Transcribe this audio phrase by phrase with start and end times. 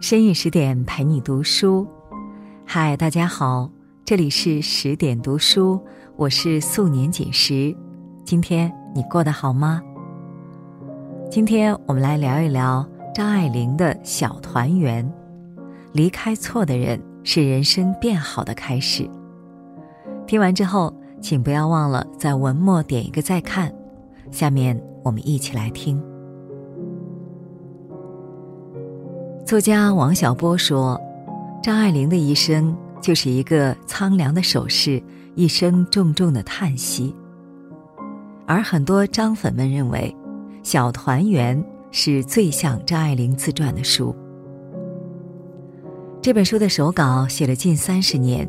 [0.00, 1.86] 深夜十点陪你读书，
[2.66, 3.70] 嗨，大家好，
[4.04, 5.80] 这里是十点读书，
[6.16, 7.76] 我是素年锦时。
[8.24, 9.80] 今天你过得好吗？
[11.30, 15.08] 今天我们来聊一聊张爱玲的小团圆。
[15.92, 19.08] 离开错的人是人生变好的开始。
[20.26, 23.72] 听完之后，请不要忘了在文末点一个再看。
[24.32, 26.02] 下面我们一起来听。
[29.50, 30.96] 作家王小波说
[31.60, 35.02] ：“张爱玲的一生就是一个苍凉的手势，
[35.34, 37.12] 一声重重的叹息。”
[38.46, 40.16] 而很多张粉们认为，
[40.62, 44.14] 《小团圆》是最像张爱玲自传的书。
[46.22, 48.48] 这本书的手稿写了近三十年，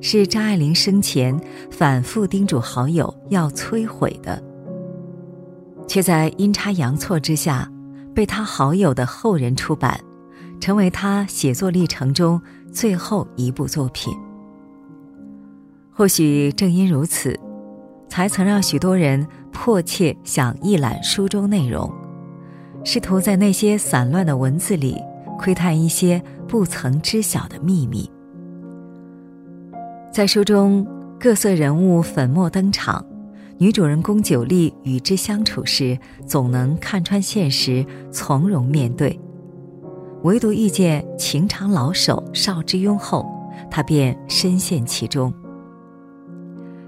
[0.00, 1.36] 是张爱玲生前
[1.72, 4.40] 反复叮嘱好友要摧毁的，
[5.88, 7.68] 却在阴差阳错之下，
[8.14, 9.98] 被他好友的后人出版。
[10.60, 12.40] 成为他写作历程中
[12.72, 14.12] 最后一部作品。
[15.92, 17.38] 或许正因如此，
[18.08, 21.90] 才曾让许多人迫切想一览书中内容，
[22.84, 25.00] 试图在那些散乱的文字里
[25.38, 28.10] 窥探一些不曾知晓的秘密。
[30.12, 30.86] 在书中，
[31.18, 33.04] 各色人物粉墨登场，
[33.58, 39.18] 女主人公九莉与之相处时，总能看穿现实，从容面对。
[40.26, 43.24] 唯独遇见情长老手邵之庸后，
[43.70, 45.32] 他便深陷其中。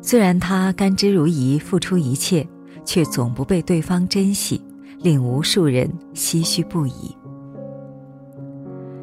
[0.02, 2.44] 虽然他甘之如饴，付出一切，
[2.84, 4.60] 却总不被对方珍惜，
[4.98, 7.16] 令无数人唏嘘不已。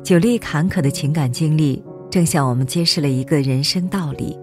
[0.03, 4.37] 久历坎坷的情感经历，正向我们揭示了一个人生道理：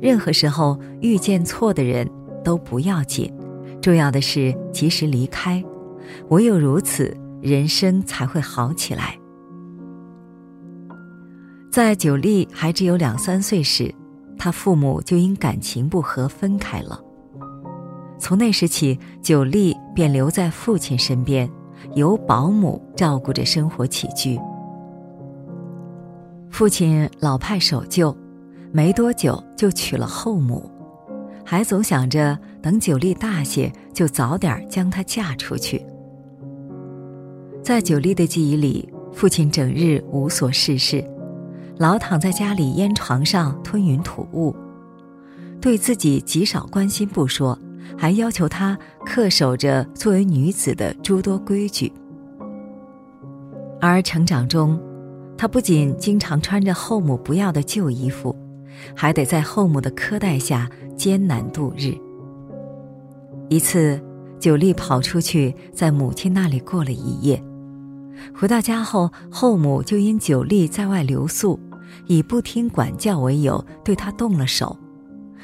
[0.00, 2.04] 任何时候遇见错的人
[2.42, 3.32] 都不要紧，
[3.80, 5.64] 重要的是及时离开。
[6.30, 7.16] 唯有如此。
[7.44, 9.18] 人生才会好起来。
[11.70, 13.94] 在九莉还只有两三岁时，
[14.38, 16.98] 他父母就因感情不和分开了。
[18.18, 21.50] 从那时起，九莉便留在父亲身边，
[21.94, 24.40] 由保姆照顾着生活起居。
[26.50, 28.16] 父亲老派守旧，
[28.72, 30.70] 没多久就娶了后母，
[31.44, 35.84] 还总想着等九莉大些，就早点将她嫁出去。
[37.64, 41.02] 在九莉的记忆里，父亲整日无所事事，
[41.78, 44.54] 老躺在家里烟床上吞云吐雾，
[45.62, 47.58] 对自己极少关心不说，
[47.96, 51.90] 还要求她恪守着作为女子的诸多规矩。
[53.80, 54.78] 而成长中，
[55.34, 58.36] 她不仅经常穿着后母不要的旧衣服，
[58.94, 61.94] 还得在后母的苛待下艰难度日。
[63.48, 63.98] 一次，
[64.38, 67.42] 九莉跑出去，在母亲那里过了一夜。
[68.34, 71.58] 回到家后，后母就因久莉在外留宿，
[72.06, 74.76] 以不听管教为由对他动了手，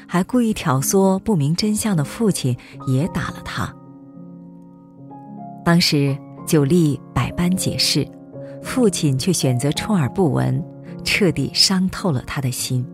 [0.07, 2.55] 还故意挑唆不明真相的父亲
[2.87, 3.73] 也打了他。
[5.63, 8.07] 当时久莉百般解释，
[8.61, 10.63] 父亲却选择充耳不闻，
[11.03, 12.85] 彻底伤透了他的心。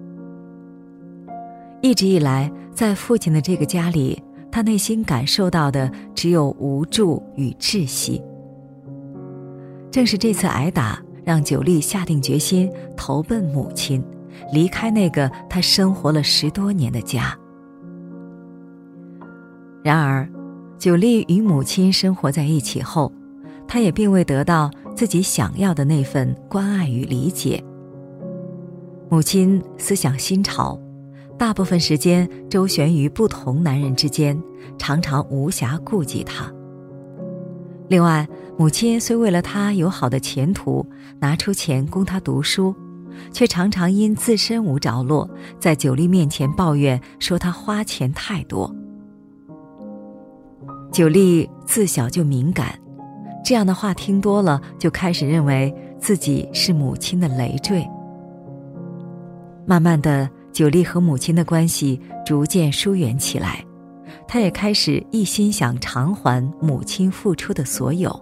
[1.81, 4.21] 一直以来，在父亲的这个家里，
[4.51, 8.21] 他内心感受到的只有无助与窒息。
[9.97, 13.99] 正是这次挨打，让九莉下定决心投奔母亲，
[14.53, 17.35] 离开那个她生活了十多年的家。
[19.83, 20.29] 然而，
[20.77, 23.11] 九莉与母亲生活在一起后，
[23.67, 27.63] 她也并未得到自己想要的那份关爱与理解。
[29.09, 30.79] 母亲思想新潮，
[31.39, 34.39] 大部分时间周旋于不同男人之间，
[34.77, 36.53] 常常无暇顾及她。
[37.89, 38.27] 另外，
[38.57, 40.85] 母亲虽为了他有好的前途，
[41.19, 42.75] 拿出钱供他读书，
[43.31, 48.73] 却常常因自身无着落，在九莉面前抱怨说他花钱太多。
[50.91, 52.77] 九莉自小就敏感，
[53.43, 57.87] 这样的话听多了，就开始认为自己是母亲的累赘。
[59.65, 63.63] 慢慢的，九莉和母亲的关系逐渐疏远起来。
[64.27, 68.13] 他也开始一心想偿还母亲付出的所有，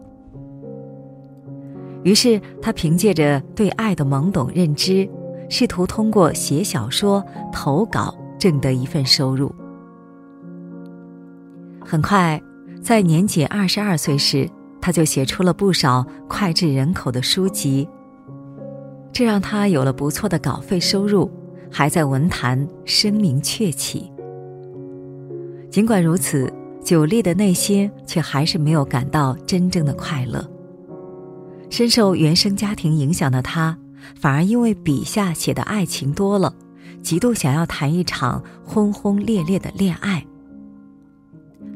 [2.03, 5.09] 于是他凭借着对爱的懵懂认知，
[5.49, 9.51] 试图通过写小说投稿挣得一份收入。
[11.83, 12.39] 很快，
[12.81, 14.49] 在年仅二十二岁时，
[14.79, 17.89] 他就写出了不少脍炙人口的书籍，
[19.11, 21.31] 这让他有了不错的稿费收入，
[21.71, 24.11] 还在文坛声名鹊起。
[25.75, 26.49] 尽管如此，
[26.81, 30.49] 久立的内心却还是没有感到真正的快乐。
[31.69, 33.77] 深受原生家庭影响的他，
[34.17, 36.55] 反而因为笔下写的爱情多了，
[37.01, 40.25] 极度想要谈一场轰轰烈烈的恋爱。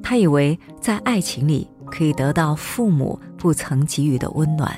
[0.01, 4.74] 他以为在爱情里可以得到父母不曾给予的温暖。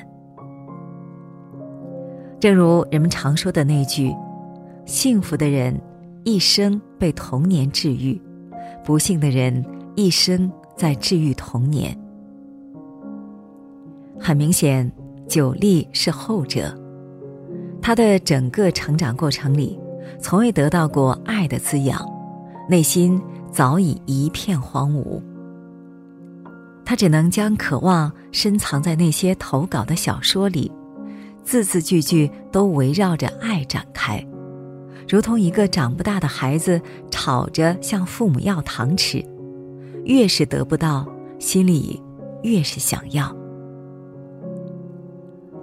[2.40, 4.12] 正如人们常说的那句
[4.84, 5.80] ：“幸福的人
[6.24, 8.20] 一生被童年治愈，
[8.84, 9.64] 不幸的人
[9.94, 11.96] 一生在治愈童年。”
[14.18, 14.90] 很明显。
[15.28, 16.76] 久利是后者，
[17.80, 19.78] 他的整个成长过程里，
[20.20, 22.06] 从未得到过爱的滋养，
[22.68, 23.18] 内心
[23.50, 25.22] 早已一片荒芜。
[26.84, 30.70] 他只能将渴望深藏在那些投稿的小说里，
[31.44, 34.22] 字字句句都围绕着爱展开，
[35.12, 36.80] 如同一个长不大的孩子
[37.10, 39.22] 吵着向父母要糖吃，
[40.06, 41.06] 越是得不到，
[41.38, 42.02] 心里
[42.42, 43.30] 越是想要。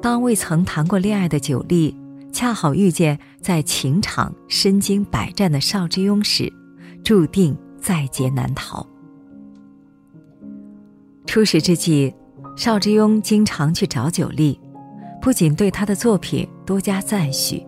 [0.03, 1.97] 当未曾谈过恋爱的九莉，
[2.31, 6.53] 恰好遇见在情场身经百战的邵之庸时，
[7.03, 8.85] 注定在劫难逃。
[11.25, 12.13] 初始之际，
[12.55, 14.59] 邵之庸经常去找九莉，
[15.19, 17.65] 不仅对他的作品多加赞许，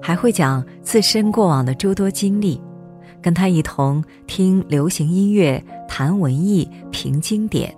[0.00, 2.60] 还会讲自身过往的诸多经历，
[3.20, 7.74] 跟他一同听流行音乐、谈文艺、评经典。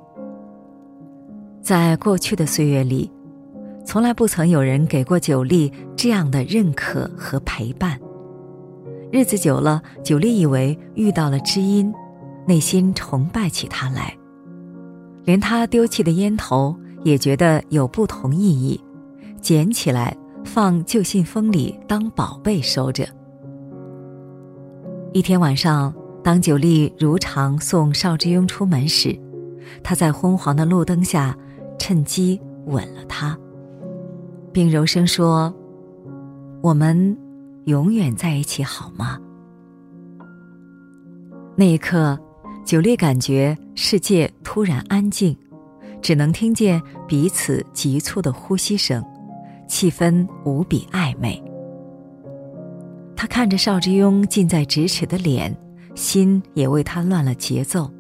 [1.63, 3.11] 在过去的岁月里。
[3.87, 8.01] 从来不曾有人给过九莉这样的认可和陪伴。
[9.13, 11.93] 日子久了，九莉以为遇到了知音，
[12.47, 14.17] 内心崇拜起他来，
[15.25, 18.81] 连他丢弃的烟头也觉得有不同意义，
[19.43, 23.07] 捡起来放旧信封里当宝贝收着。
[25.13, 25.93] 一天晚上，
[26.23, 29.19] 当九莉如常送邵之庸出门时，
[29.83, 31.37] 他在昏黄的路灯下，
[31.79, 33.37] 趁机吻了他。
[34.53, 35.53] 并柔声说
[36.63, 37.17] ：“我们
[37.65, 39.19] 永远在一起好吗？”
[41.57, 42.19] 那一刻，
[42.65, 45.37] 久利感觉世界突然安静，
[46.03, 49.05] 只能听见彼此急促的呼吸声，
[49.67, 51.43] 气氛无比暧昧。
[53.17, 55.57] 他看着邵之庸近在咫尺的脸，
[55.95, 57.91] 心也为他乱了节奏。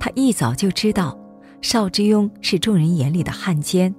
[0.00, 1.16] 他一早就知道，
[1.60, 3.94] 邵之庸是众人眼里的汉奸。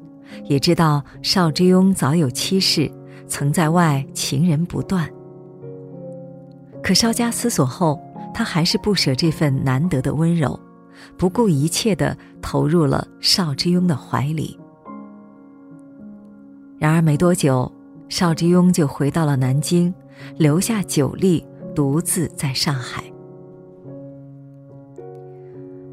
[0.45, 2.91] 也知道邵之庸早有妻室，
[3.25, 5.09] 曾在外情人不断。
[6.83, 7.99] 可稍加思索后，
[8.33, 10.59] 他还是不舍这份难得的温柔，
[11.17, 14.58] 不顾一切的投入了邵之庸的怀里。
[16.79, 17.71] 然而没多久，
[18.07, 19.93] 邵之庸就回到了南京，
[20.37, 21.45] 留下九莉
[21.75, 23.03] 独自在上海。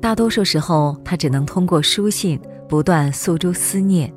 [0.00, 4.12] 大多数时候，他只能通过书信不断诉诸思念。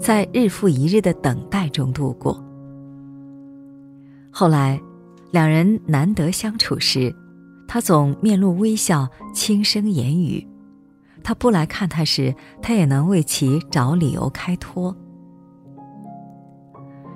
[0.00, 2.40] 在日复一日的等待中度过。
[4.30, 4.80] 后来，
[5.32, 7.12] 两人难得相处时，
[7.66, 10.40] 他总面露微笑，轻声言语；
[11.24, 12.32] 他不来看他时，
[12.62, 14.96] 他也能为其找理由开脱。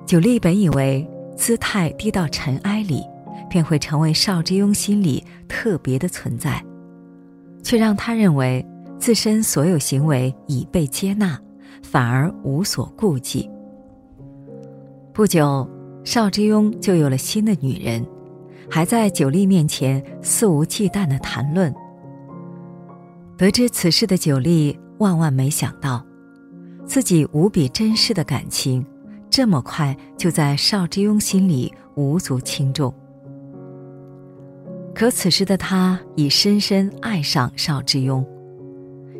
[0.07, 3.03] 久利本以为姿态低到尘埃里，
[3.49, 6.63] 便会成为邵之庸心里特别的存在，
[7.63, 8.65] 却让他认为
[8.99, 11.39] 自身所有行为已被接纳。
[11.83, 13.51] 反而无所顾忌。
[15.13, 15.69] 不久，
[16.05, 18.06] 邵之庸就有了新的女人，
[18.71, 21.75] 还在九莉面前肆无忌惮的谈论。
[23.37, 26.03] 得知此事的九莉万万没想到，
[26.87, 28.87] 自己无比珍视的感情，
[29.32, 32.93] 这么快就在邵之庸心里无足轻重。
[34.94, 38.22] 可此时的他已深深爱上邵之庸。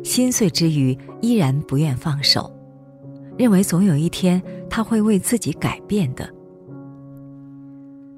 [0.03, 2.53] 心碎之余，依然不愿放手，
[3.39, 4.39] 认为总有一天
[4.69, 6.29] 他会为自己改变的。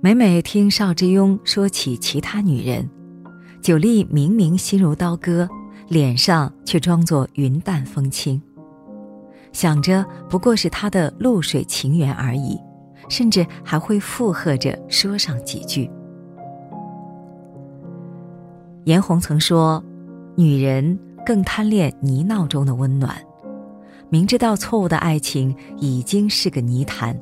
[0.02, 2.90] 每每听邵之庸说起其他女人，
[3.62, 5.48] 久利明明心如刀割，
[5.88, 8.42] 脸上却装作云淡风轻，
[9.56, 12.60] 想着不过是他的露水情缘而已，
[13.08, 15.90] 甚至还会附和着说上几句。
[18.84, 19.82] 颜红曾说
[20.36, 23.18] ：“女人。”更贪恋泥淖中的温暖，
[24.10, 27.20] 明知道错误的爱情已经是个泥潭，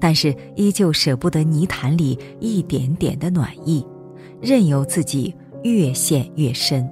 [0.00, 3.86] 但是依旧舍不得泥潭里一点点的暖意，
[4.42, 6.84] 任由自己越陷越深。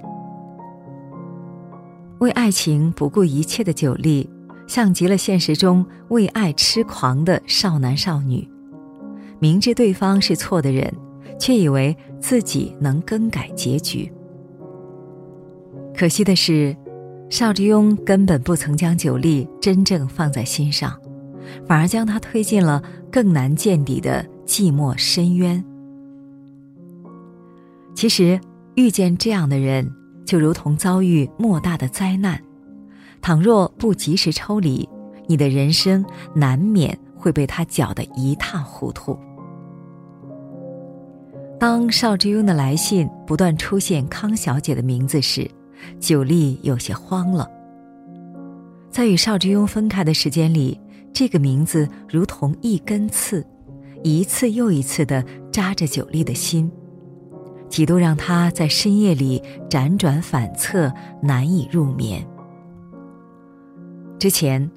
[2.19, 4.29] 为爱情不顾一切的久利，
[4.67, 8.47] 像极了现实中为爱痴狂的少男少女，
[9.39, 10.91] 明知对方是错的人，
[11.39, 14.11] 却以为自己能更改结局。
[15.95, 16.75] 可惜的是，
[17.29, 20.97] 邵之庸根本不曾将九莉真正放在心上，
[21.67, 25.63] 反而将她推进了更难见底的寂寞深渊。
[27.93, 28.39] 其实，
[28.75, 29.87] 遇见这样的人，
[30.25, 32.41] 就如同遭遇莫大的灾难。
[33.23, 34.87] 倘若不及时抽离，
[35.27, 39.17] 你的人生难免会被他搅得一塌糊涂。
[41.57, 45.49] 当邵之庸的来信不断出现康小姐的名字时，
[46.01, 47.49] 九莉有些慌了。
[48.91, 50.77] 在与邵之庸分开的时间里，
[51.13, 53.45] 这个名字如同一根刺，
[54.03, 56.69] 一次又一次地扎着九莉的心，
[57.69, 62.21] 几度让她在深夜里辗转反侧，难以入眠。
[64.23, 64.71] 之前，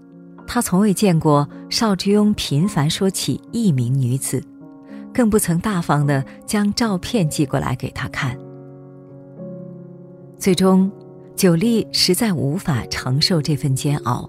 [0.44, 4.42] 他从未见过邵之庸频繁说起一名女子，
[5.14, 8.36] 更不曾大方的将照片寄过来给他看。
[10.36, 10.90] 最终，
[11.36, 14.28] 九莉实在无法承受这份煎熬，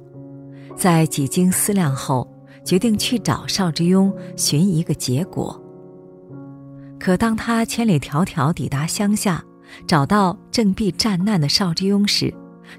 [0.75, 2.31] 在几经思量后，
[2.63, 5.59] 决定去找邵之庸寻一个结果。
[7.00, 9.43] 可当他千里迢迢抵达乡下，
[9.88, 12.31] 找到正避战难的邵之庸时，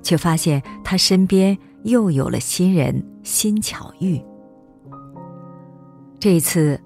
[0.04, 1.58] 却发现他身边。
[1.88, 4.20] 又有了新人辛巧玉。
[6.20, 6.78] 这一次，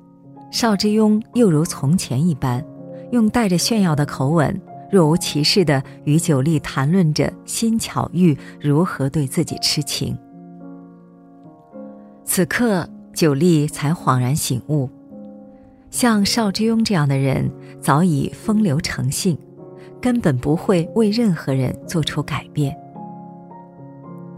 [0.52, 2.64] 邵之庸又如从前一般，
[3.11, 4.61] 用带着炫耀的口吻，
[4.92, 10.16] 若无其事的与九莉谈论着辛巧玉如何对自己痴情。
[12.25, 14.88] 此刻，九莉才恍然醒悟，
[15.90, 19.37] 像邵之庸这样的人，早已风流成性，
[20.00, 22.76] 根本不会为任何人做出改变。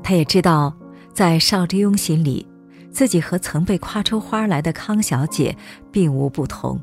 [0.05, 0.73] 他也知道，
[1.15, 2.47] 在邵之庸心里，
[2.91, 5.57] 自己和曾被夸出花来的康小姐
[5.91, 6.79] 并无不同，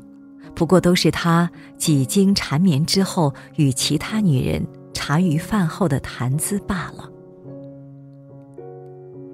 [0.56, 1.48] 不过都是他
[1.78, 7.08] 几经缠绵之后与其他女人茶余饭后的谈资罢了。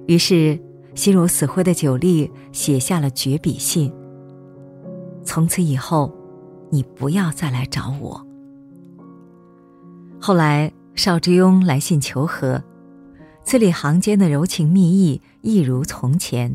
[0.07, 0.61] 于是，
[0.95, 3.91] 心如死灰的九莉写下了绝笔信
[5.25, 6.15] ：“从此以后，
[6.71, 8.23] 你不要再来找我。”
[10.21, 12.63] 后来，邵之庸来信求和。
[13.49, 16.55] 字里行间的柔情蜜意一如从前，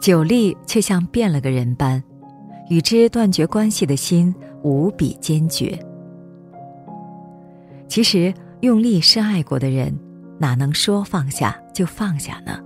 [0.00, 2.00] 九莉却像变了个人般，
[2.70, 4.32] 与之断绝关系的心
[4.62, 5.76] 无比坚决。
[7.88, 9.92] 其实用力深爱过的人，
[10.38, 12.60] 哪能说放下就放下呢？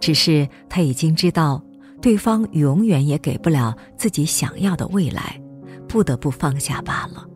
[0.00, 1.62] 只是他已经知道，
[2.00, 5.38] 对方永远也给不了自己想要的未来，
[5.86, 7.28] 不得不放下罢了。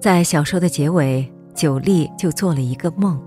[0.00, 1.30] 在小说的结尾。
[1.54, 3.20] 九莉就做了一个梦。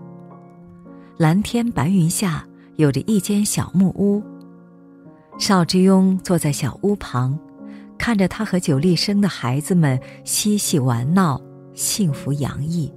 [1.18, 4.22] 蓝天白云下有着一间小木屋。
[5.40, 7.38] 邵之庸坐在小屋旁，
[7.98, 11.42] 看着他和九莉生的孩子们嬉戏玩闹，
[11.74, 12.92] 幸福洋溢。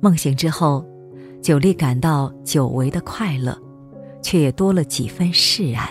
[0.00, 0.86] 梦醒之后，
[1.42, 3.56] 九莉感到久违的快乐，
[4.22, 5.88] 却也多了几分释然。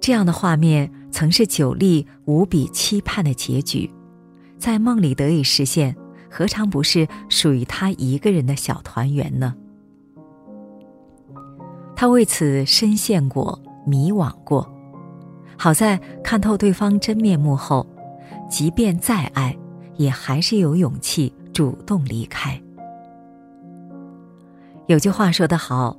[0.00, 3.90] 这样的画面曾是九莉无比期盼的结局。
[4.58, 5.94] 在梦里得以实现，
[6.28, 9.54] 何尝不是属于他一个人的小团圆呢？
[11.94, 14.68] 他为此深陷过、迷惘过，
[15.56, 17.86] 好在看透对方真面目后，
[18.50, 19.56] 即便再爱，
[19.96, 22.60] 也还是有勇气主动离开。
[24.86, 25.96] 有句话说得好，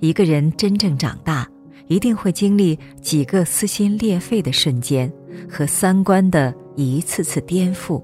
[0.00, 1.48] 一个人真正长大，
[1.86, 5.12] 一定会经历几个撕心裂肺的瞬间
[5.48, 6.54] 和三观的。
[6.76, 8.02] 一次次颠覆，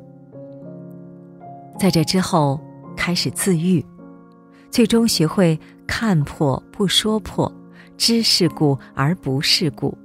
[1.79, 2.61] 在这之后
[2.97, 3.85] 开始自愈，
[4.71, 7.51] 最终学会看破不说破，
[7.97, 9.97] 知世故而不世故，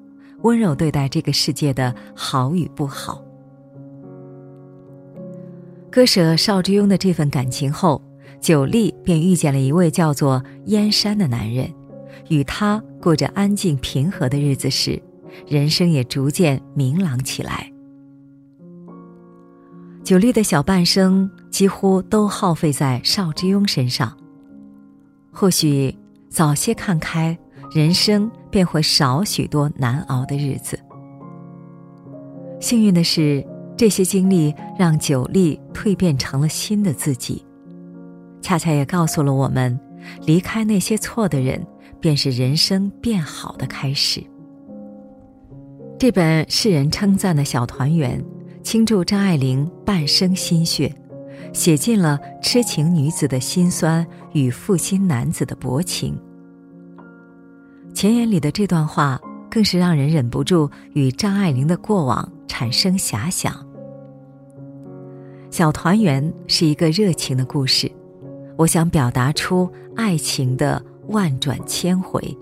[0.44, 3.22] 温柔对待这个世界的好与不好。
[5.92, 8.02] 割舍邵之庸的这份感情后，
[8.40, 11.70] 九莉便遇见了一位叫做燕山的男人，
[12.30, 15.02] 与他过着安静平和的日子时，
[15.46, 17.73] 人生也逐渐明朗起来。
[20.04, 24.16] 九莉的小半生几乎都耗费在邵之庸身上。
[25.32, 25.98] 或许
[26.30, 27.38] 早些看开，
[27.74, 30.78] 人生便会少许多难熬的日子。
[32.60, 33.46] 幸运的是，
[33.78, 37.44] 这些经历让九莉蜕变成了新的自己，
[38.42, 39.80] 恰恰也告诉了我们：
[40.26, 41.66] 离开那些错的人，
[42.02, 44.22] 便是人生变好的开始。
[45.98, 48.22] 这本世人称赞的小团圆。
[48.64, 50.92] 倾注张爱玲半生心血，
[51.52, 56.18] 写尽了痴情女子的心酸与负心男子的薄情。
[57.94, 59.20] 前言里的这段话，
[59.52, 63.54] 更是让人忍不住与张爱玲的过往产生遐想。
[65.52, 67.92] 小团圆是一个热情的故事，
[68.58, 72.36] 我想表达出爱情的万转千回，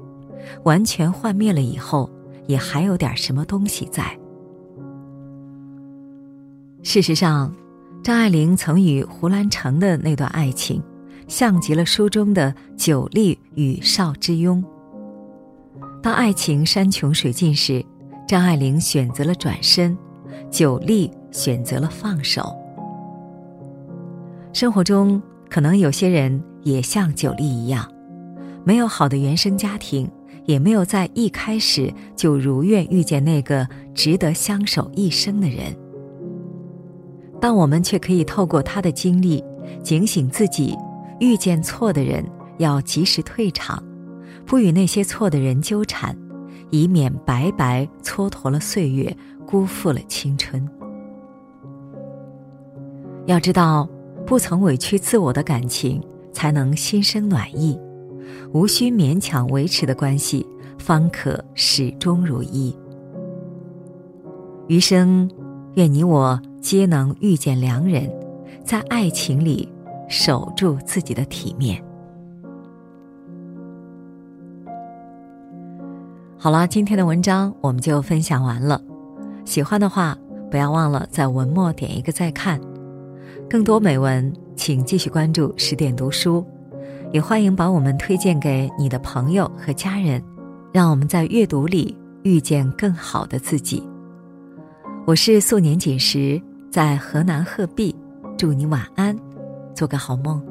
[0.63, 2.10] 完全幻灭了以后，
[2.46, 4.18] 也还有点什么东西在。
[6.83, 7.53] 事实上，
[8.03, 10.81] 张爱玲曾与胡兰成的那段爱情，
[11.27, 14.61] 像极了书中的九莉与邵之庸。
[16.01, 17.85] 当爱情山穷水尽时，
[18.27, 19.95] 张爱玲选择了转身，
[20.50, 22.57] 九莉选择了放手。
[24.51, 27.88] 生活中，可能有些人也像九莉一样，
[28.65, 30.09] 没有好的原生家庭，
[30.45, 35.77] 也没有在一开始就如愿遇见那个值得相守一生的人。
[37.41, 39.43] 但我们却可以透过他的经历，
[39.83, 40.77] 警醒自己：
[41.19, 42.24] 遇见错的人
[42.60, 43.83] 要及时退场。
[44.45, 46.15] 不与那些错的人纠缠，
[46.69, 50.67] 以免白白蹉跎了岁月，辜负了青春。
[53.25, 53.88] 要知道，
[54.25, 56.01] 不曾委屈自我的感情，
[56.33, 57.77] 才能心生暖意；
[58.51, 60.45] 无需勉强维持的关系，
[60.77, 62.75] 方可始终如一。
[64.67, 65.29] 余生，
[65.75, 68.08] 愿你我皆能遇见良人，
[68.63, 69.68] 在爱情里
[70.08, 71.84] 守住自己的体面。
[76.38, 78.80] 好了，今天的文章我们就分享完了。
[79.44, 80.15] 喜欢的话，
[80.51, 82.62] 不要忘了在文末点一个再看。
[83.50, 86.46] 更多美文，请继续关注十点读书，
[87.12, 90.24] 也欢迎把我们推荐给你的朋友和家人，
[90.72, 93.84] 让我们在阅读里遇见更好的自己。
[95.06, 96.41] 我是素年锦时，
[96.72, 97.94] 在河南鹤壁，
[98.38, 99.13] 祝你晚安，
[99.75, 100.50] 做个好梦。